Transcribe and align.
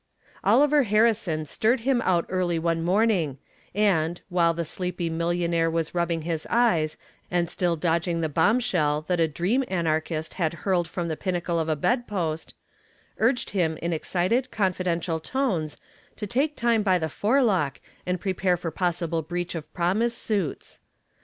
Oliver 0.43 0.81
Harrison 0.81 1.45
stirred 1.45 1.81
him 1.81 2.01
out 2.03 2.25
early 2.27 2.57
one 2.57 2.81
morning 2.83 3.37
and, 3.75 4.19
while 4.29 4.51
the 4.51 4.65
sleepy 4.65 5.11
millionaire 5.11 5.69
was 5.69 5.93
rubbing 5.93 6.23
his 6.23 6.47
eyes 6.49 6.97
and 7.29 7.47
still 7.47 7.75
dodging 7.75 8.19
the 8.19 8.27
bombshell 8.27 9.03
that 9.03 9.19
a 9.19 9.27
dream 9.27 9.63
anarchist 9.67 10.33
had 10.41 10.55
hurled 10.65 10.87
from 10.87 11.07
the 11.07 11.15
pinnacle 11.15 11.59
of 11.59 11.69
a 11.69 11.75
bedpost, 11.75 12.55
urged 13.19 13.51
him 13.51 13.77
in 13.77 13.93
excited, 13.93 14.49
confidential 14.49 15.19
tones 15.19 15.77
to 16.15 16.25
take 16.25 16.55
time 16.55 16.81
by 16.81 16.97
the 16.97 17.07
forelock 17.07 17.79
and 18.03 18.19
prepare 18.19 18.57
for 18.57 18.71
possible 18.71 19.21
breach 19.21 19.53
of 19.53 19.71
promise 19.71 20.17
suits. 20.17 20.81